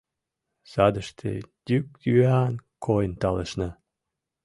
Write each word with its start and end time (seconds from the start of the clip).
Садыште 0.71 1.31
йӱк-йӱан 1.69 2.53
койын 2.85 3.13
талышна. 3.21 3.69